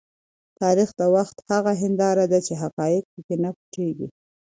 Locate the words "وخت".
1.15-1.37